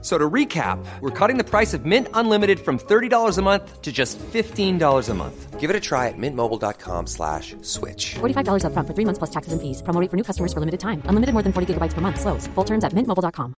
[0.00, 3.90] So to recap, we're cutting the price of Mint Unlimited from $30 a month to
[3.90, 5.58] just $15 a month.
[5.58, 8.14] Give it a try at mintmobile.com slash switch.
[8.20, 9.82] $45 up front for three months plus taxes and fees.
[9.82, 11.02] Promo rate for new customers for limited time.
[11.06, 12.20] Unlimited more than 40 gigabytes per month.
[12.20, 12.46] Slows.
[12.54, 13.54] Full terms at mintmobile.com.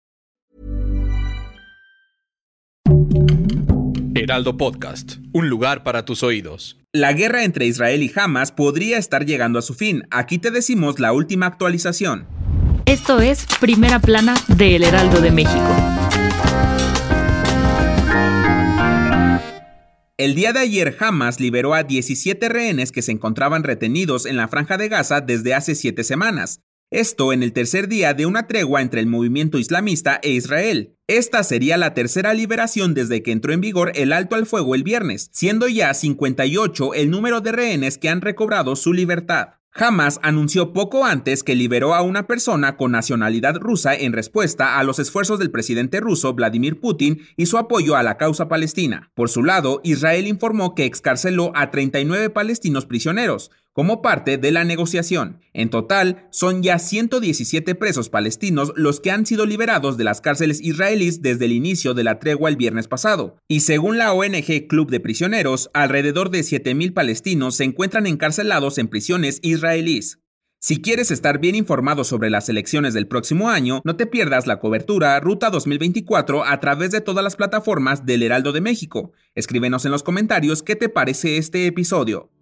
[4.15, 5.17] Heraldo Podcast.
[5.33, 6.77] Un lugar para tus oídos.
[6.93, 10.07] La guerra entre Israel y Hamas podría estar llegando a su fin.
[10.11, 12.27] Aquí te decimos la última actualización.
[12.87, 15.98] Esto es Primera Plana de El Heraldo de México.
[20.19, 24.49] El día de ayer Hamas liberó a 17 rehenes que se encontraban retenidos en la
[24.49, 26.61] franja de Gaza desde hace siete semanas.
[26.91, 30.97] Esto en el tercer día de una tregua entre el movimiento islamista e Israel.
[31.07, 34.83] Esta sería la tercera liberación desde que entró en vigor el alto al fuego el
[34.83, 39.58] viernes, siendo ya 58 el número de rehenes que han recobrado su libertad.
[39.81, 44.83] Hamas anunció poco antes que liberó a una persona con nacionalidad rusa en respuesta a
[44.83, 49.13] los esfuerzos del presidente ruso Vladimir Putin y su apoyo a la causa palestina.
[49.15, 54.65] Por su lado, Israel informó que excarceló a 39 palestinos prisioneros, como parte de la
[54.65, 55.41] negociación.
[55.53, 60.61] En total, son ya 117 presos palestinos los que han sido liberados de las cárceles
[60.61, 63.37] israelíes desde el inicio de la tregua el viernes pasado.
[63.47, 68.89] Y según la ONG Club de Prisioneros, alrededor de 7.000 palestinos se encuentran encarcelados en
[68.89, 70.19] prisiones israelíes.
[70.59, 74.59] Si quieres estar bien informado sobre las elecciones del próximo año, no te pierdas la
[74.59, 79.13] cobertura Ruta 2024 a través de todas las plataformas del Heraldo de México.
[79.37, 82.33] Escríbenos en los comentarios qué te parece este episodio.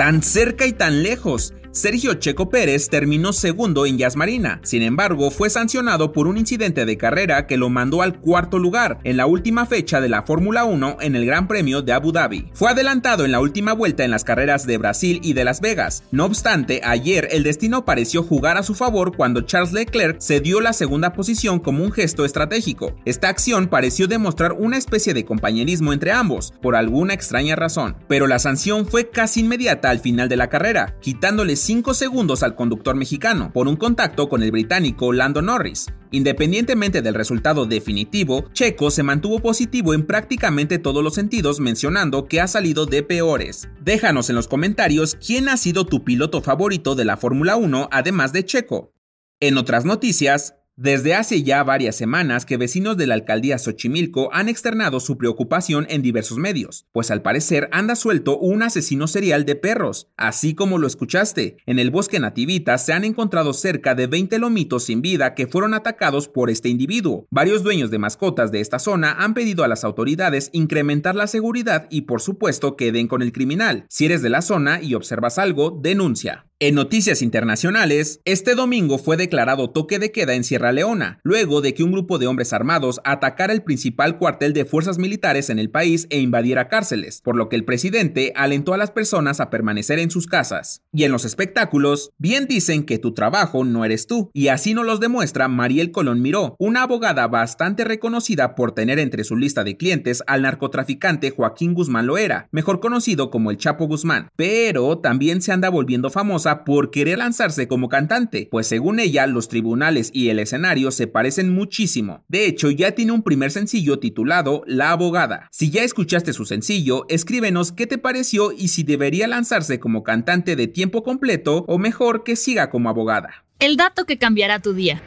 [0.00, 1.52] Tan cerca y tan lejos.
[1.72, 6.84] Sergio Checo Pérez terminó segundo en Jazz Marina, sin embargo fue sancionado por un incidente
[6.84, 10.64] de carrera que lo mandó al cuarto lugar en la última fecha de la Fórmula
[10.64, 12.50] 1 en el Gran Premio de Abu Dhabi.
[12.54, 16.02] Fue adelantado en la última vuelta en las carreras de Brasil y de Las Vegas.
[16.10, 20.72] No obstante, ayer el destino pareció jugar a su favor cuando Charles Leclerc cedió la
[20.72, 22.96] segunda posición como un gesto estratégico.
[23.04, 28.26] Esta acción pareció demostrar una especie de compañerismo entre ambos, por alguna extraña razón, pero
[28.26, 32.96] la sanción fue casi inmediata al final de la carrera, quitándole 5 segundos al conductor
[32.96, 35.86] mexicano por un contacto con el británico Lando Norris.
[36.10, 42.40] Independientemente del resultado definitivo, Checo se mantuvo positivo en prácticamente todos los sentidos mencionando que
[42.40, 43.68] ha salido de peores.
[43.80, 48.32] Déjanos en los comentarios quién ha sido tu piloto favorito de la Fórmula 1 además
[48.32, 48.92] de Checo.
[49.38, 54.48] En otras noticias, desde hace ya varias semanas que vecinos de la alcaldía Xochimilco han
[54.48, 59.56] externado su preocupación en diversos medios, pues al parecer anda suelto un asesino serial de
[59.56, 61.58] perros, así como lo escuchaste.
[61.66, 65.74] En el bosque nativita se han encontrado cerca de 20 lomitos sin vida que fueron
[65.74, 67.26] atacados por este individuo.
[67.30, 71.88] Varios dueños de mascotas de esta zona han pedido a las autoridades incrementar la seguridad
[71.90, 73.84] y por supuesto que den con el criminal.
[73.90, 76.46] Si eres de la zona y observas algo, denuncia.
[76.62, 81.72] En noticias internacionales, este domingo fue declarado toque de queda en Sierra Leona, luego de
[81.72, 85.70] que un grupo de hombres armados atacara el principal cuartel de fuerzas militares en el
[85.70, 89.98] país e invadiera cárceles, por lo que el presidente alentó a las personas a permanecer
[90.00, 90.82] en sus casas.
[90.92, 94.84] Y en los espectáculos, bien dicen que tu trabajo no eres tú, y así nos
[94.84, 99.78] los demuestra Mariel Colón Miró, una abogada bastante reconocida por tener entre su lista de
[99.78, 105.52] clientes al narcotraficante Joaquín Guzmán Loera, mejor conocido como el Chapo Guzmán, pero también se
[105.52, 110.38] anda volviendo famosa por querer lanzarse como cantante, pues según ella los tribunales y el
[110.38, 112.24] escenario se parecen muchísimo.
[112.28, 115.48] De hecho, ya tiene un primer sencillo titulado La abogada.
[115.50, 120.56] Si ya escuchaste su sencillo, escríbenos qué te pareció y si debería lanzarse como cantante
[120.56, 123.44] de tiempo completo o mejor que siga como abogada.
[123.58, 125.02] El dato que cambiará tu día.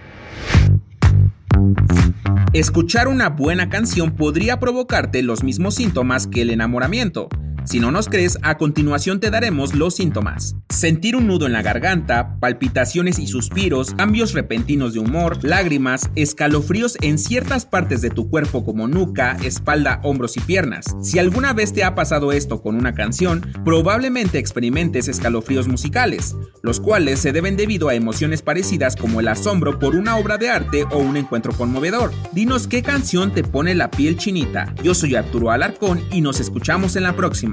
[2.53, 7.29] Escuchar una buena canción podría provocarte los mismos síntomas que el enamoramiento.
[7.65, 10.55] Si no nos crees, a continuación te daremos los síntomas.
[10.69, 16.97] Sentir un nudo en la garganta, palpitaciones y suspiros, cambios repentinos de humor, lágrimas, escalofríos
[17.01, 20.85] en ciertas partes de tu cuerpo como nuca, espalda, hombros y piernas.
[21.01, 26.81] Si alguna vez te ha pasado esto con una canción, probablemente experimentes escalofríos musicales, los
[26.81, 30.85] cuales se deben debido a emociones parecidas como el asombro por una obra de arte
[30.91, 32.11] o un encuentro conmovedor.
[32.33, 34.73] Dinos qué canción te pone la piel chinita.
[34.83, 37.52] Yo soy Arturo Alarcón y nos escuchamos en la próxima.